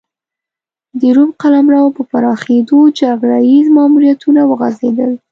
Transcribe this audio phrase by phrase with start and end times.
[0.99, 5.11] د روم قلمرو په پراخېدو جګړه ییز ماموریتونه وغځېدل